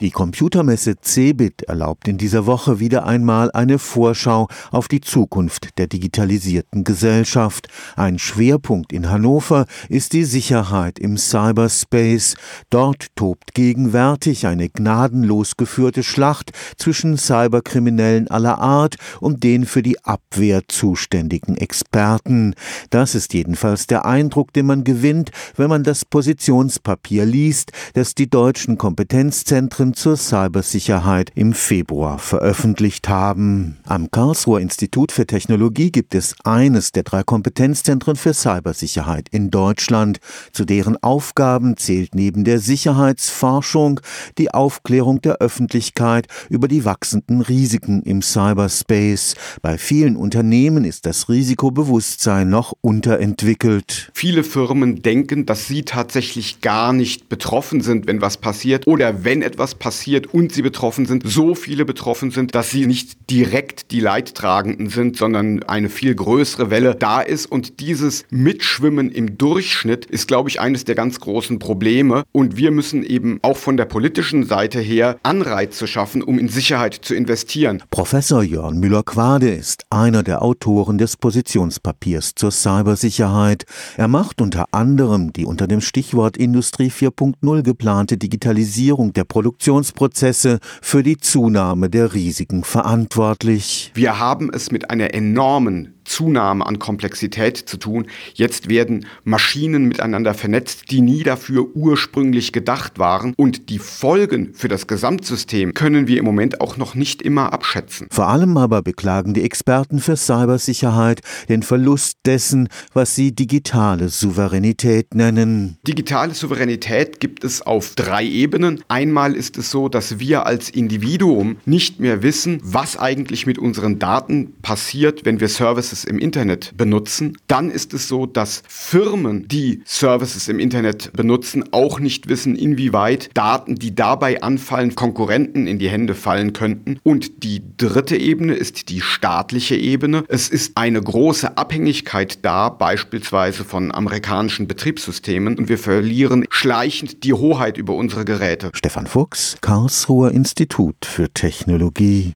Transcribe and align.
Die 0.00 0.10
Computermesse 0.10 0.96
CeBIT 0.98 1.64
erlaubt 1.64 2.08
in 2.08 2.16
dieser 2.16 2.46
Woche 2.46 2.80
wieder 2.80 3.04
einmal 3.04 3.50
eine 3.52 3.78
Vorschau 3.78 4.48
auf 4.70 4.88
die 4.88 5.02
Zukunft 5.02 5.76
der 5.76 5.88
digitalisierten 5.88 6.84
Gesellschaft. 6.84 7.68
Ein 7.96 8.18
Schwerpunkt 8.18 8.94
in 8.94 9.10
Hannover 9.10 9.66
ist 9.90 10.14
die 10.14 10.24
Sicherheit 10.24 10.98
im 10.98 11.18
Cyberspace. 11.18 12.36
Dort 12.70 13.08
tobt 13.14 13.52
gegenwärtig 13.52 14.46
eine 14.46 14.70
gnadenlos 14.70 15.58
geführte 15.58 16.02
Schlacht 16.02 16.52
zwischen 16.78 17.18
Cyberkriminellen 17.18 18.28
aller 18.28 18.58
Art 18.58 18.96
und 19.20 19.44
den 19.44 19.66
für 19.66 19.82
die 19.82 20.02
Abwehr 20.02 20.62
zuständigen 20.66 21.58
Experten. 21.58 22.54
Das 22.88 23.14
ist 23.14 23.34
jedenfalls 23.34 23.86
der 23.86 24.06
Eindruck, 24.06 24.54
den 24.54 24.64
man 24.64 24.82
gewinnt, 24.82 25.30
wenn 25.56 25.68
man 25.68 25.84
das 25.84 26.06
Positionspapier 26.06 27.26
liest, 27.26 27.72
das 27.92 28.14
die 28.14 28.30
deutschen 28.30 28.78
Kompetenzzentren 28.78 29.89
Empfehlungen 29.90 29.94
zur 29.94 30.16
Cybersicherheit 30.16 31.32
im 31.34 31.52
Februar 31.52 32.18
veröffentlicht 32.18 33.08
haben. 33.08 33.78
Am 33.86 34.10
Karlsruher 34.10 34.60
Institut 34.60 35.12
für 35.12 35.26
Technologie 35.26 35.90
gibt 35.90 36.14
es 36.14 36.34
eines 36.44 36.92
der 36.92 37.02
drei 37.02 37.22
Kompetenzzentren 37.22 38.16
für 38.16 38.34
Cybersicherheit 38.34 39.28
in 39.30 39.50
Deutschland. 39.50 40.18
Zu 40.52 40.64
deren 40.64 40.96
Aufgaben 41.02 41.76
zählt 41.76 42.14
neben 42.14 42.44
der 42.44 42.60
Sicherheitsforschung 42.60 44.00
die 44.38 44.52
Aufklärung 44.52 45.20
der 45.20 45.38
Öffentlichkeit 45.38 46.26
über 46.48 46.68
die 46.68 46.84
wachsenden 46.84 47.40
Risiken 47.40 48.02
im 48.02 48.22
Cyberspace. 48.22 49.34
Bei 49.62 49.78
vielen 49.78 50.16
Unternehmen 50.16 50.84
ist 50.84 51.06
das 51.06 51.28
Risikobewusstsein 51.28 52.48
noch 52.48 52.74
unterentwickelt. 52.80 54.10
Viele 54.14 54.44
Firmen 54.44 55.02
denken, 55.02 55.46
dass 55.46 55.66
sie 55.66 55.82
tatsächlich 55.82 56.60
gar 56.60 56.92
nicht 56.92 57.28
betroffen 57.28 57.80
sind, 57.80 58.06
wenn 58.06 58.20
was 58.20 58.36
passiert 58.36 58.86
oder 58.86 59.24
wenn 59.24 59.42
etwas 59.42 59.74
passiert 59.80 60.32
und 60.32 60.52
sie 60.52 60.62
betroffen 60.62 61.06
sind, 61.06 61.24
so 61.26 61.56
viele 61.56 61.84
betroffen 61.84 62.30
sind, 62.30 62.54
dass 62.54 62.70
sie 62.70 62.86
nicht 62.86 63.28
direkt 63.28 63.90
die 63.90 63.98
Leidtragenden 63.98 64.88
sind, 64.90 65.16
sondern 65.16 65.64
eine 65.64 65.88
viel 65.88 66.14
größere 66.14 66.70
Welle 66.70 66.94
da 66.94 67.20
ist. 67.20 67.46
Und 67.46 67.80
dieses 67.80 68.24
Mitschwimmen 68.30 69.10
im 69.10 69.36
Durchschnitt 69.36 70.06
ist, 70.06 70.28
glaube 70.28 70.48
ich, 70.48 70.60
eines 70.60 70.84
der 70.84 70.94
ganz 70.94 71.18
großen 71.18 71.58
Probleme. 71.58 72.22
Und 72.30 72.56
wir 72.56 72.70
müssen 72.70 73.02
eben 73.02 73.40
auch 73.42 73.56
von 73.56 73.76
der 73.76 73.86
politischen 73.86 74.44
Seite 74.44 74.78
her 74.78 75.18
Anreize 75.24 75.88
schaffen, 75.88 76.22
um 76.22 76.38
in 76.38 76.48
Sicherheit 76.48 76.94
zu 76.94 77.14
investieren. 77.14 77.82
Professor 77.90 78.44
Jörn 78.44 78.78
Müller-Quade 78.78 79.50
ist 79.50 79.86
einer 79.90 80.22
der 80.22 80.42
Autoren 80.42 80.98
des 80.98 81.16
Positionspapiers 81.16 82.34
zur 82.36 82.52
Cybersicherheit. 82.52 83.64
Er 83.96 84.08
macht 84.08 84.40
unter 84.40 84.66
anderem 84.72 85.32
die 85.32 85.46
unter 85.46 85.66
dem 85.66 85.80
Stichwort 85.80 86.36
Industrie 86.36 86.90
4.0 86.90 87.62
geplante 87.62 88.18
Digitalisierung 88.18 89.14
der 89.14 89.24
Produktion 89.24 89.69
Produktionsprozesse 89.70 90.58
für 90.82 91.04
die 91.04 91.16
Zunahme 91.16 91.88
der 91.88 92.12
Risiken 92.12 92.64
verantwortlich. 92.64 93.92
Wir 93.94 94.18
haben 94.18 94.50
es 94.52 94.72
mit 94.72 94.90
einer 94.90 95.14
enormen 95.14 95.99
Zunahme 96.10 96.66
an 96.66 96.80
Komplexität 96.80 97.56
zu 97.56 97.76
tun. 97.76 98.06
Jetzt 98.34 98.68
werden 98.68 99.06
Maschinen 99.22 99.86
miteinander 99.86 100.34
vernetzt, 100.34 100.90
die 100.90 101.02
nie 101.02 101.22
dafür 101.22 101.68
ursprünglich 101.74 102.52
gedacht 102.52 102.98
waren. 102.98 103.32
Und 103.36 103.70
die 103.70 103.78
Folgen 103.78 104.52
für 104.52 104.66
das 104.66 104.88
Gesamtsystem 104.88 105.72
können 105.72 106.08
wir 106.08 106.18
im 106.18 106.24
Moment 106.24 106.60
auch 106.60 106.76
noch 106.76 106.96
nicht 106.96 107.22
immer 107.22 107.52
abschätzen. 107.52 108.08
Vor 108.10 108.26
allem 108.26 108.56
aber 108.56 108.82
beklagen 108.82 109.34
die 109.34 109.44
Experten 109.44 110.00
für 110.00 110.16
Cybersicherheit 110.16 111.20
den 111.48 111.62
Verlust 111.62 112.18
dessen, 112.26 112.68
was 112.92 113.14
sie 113.14 113.32
digitale 113.32 114.08
Souveränität 114.08 115.14
nennen. 115.14 115.78
Digitale 115.86 116.34
Souveränität 116.34 117.20
gibt 117.20 117.44
es 117.44 117.62
auf 117.62 117.94
drei 117.94 118.24
Ebenen. 118.24 118.82
Einmal 118.88 119.34
ist 119.34 119.56
es 119.58 119.70
so, 119.70 119.88
dass 119.88 120.18
wir 120.18 120.44
als 120.44 120.70
Individuum 120.70 121.58
nicht 121.66 122.00
mehr 122.00 122.24
wissen, 122.24 122.60
was 122.64 122.96
eigentlich 122.96 123.46
mit 123.46 123.58
unseren 123.58 124.00
Daten 124.00 124.54
passiert, 124.60 125.24
wenn 125.24 125.38
wir 125.38 125.48
Services 125.48 125.99
Services 126.00 126.04
im 126.04 126.18
Internet 126.18 126.76
benutzen, 126.76 127.36
dann 127.46 127.70
ist 127.70 127.94
es 127.94 128.08
so, 128.08 128.26
dass 128.26 128.62
Firmen, 128.68 129.46
die 129.48 129.82
Services 129.84 130.48
im 130.48 130.58
Internet 130.58 131.12
benutzen, 131.12 131.64
auch 131.72 132.00
nicht 132.00 132.28
wissen, 132.28 132.56
inwieweit 132.56 133.30
Daten, 133.34 133.76
die 133.76 133.94
dabei 133.94 134.42
anfallen, 134.42 134.94
Konkurrenten 134.94 135.66
in 135.66 135.78
die 135.78 135.88
Hände 135.88 136.14
fallen 136.14 136.52
könnten. 136.52 136.98
Und 137.02 137.42
die 137.44 137.62
dritte 137.76 138.16
Ebene 138.16 138.54
ist 138.54 138.88
die 138.88 139.00
staatliche 139.00 139.76
Ebene. 139.76 140.24
Es 140.28 140.48
ist 140.48 140.76
eine 140.76 141.00
große 141.00 141.56
Abhängigkeit 141.56 142.44
da, 142.44 142.68
beispielsweise 142.68 143.64
von 143.64 143.92
amerikanischen 143.92 144.66
Betriebssystemen, 144.66 145.58
und 145.58 145.68
wir 145.68 145.78
verlieren 145.78 146.44
schleichend 146.50 147.24
die 147.24 147.32
Hoheit 147.32 147.78
über 147.78 147.94
unsere 147.94 148.24
Geräte. 148.24 148.70
Stefan 148.74 149.06
Fuchs, 149.06 149.56
Karlsruher 149.60 150.30
Institut 150.30 151.04
für 151.04 151.30
Technologie. 151.32 152.28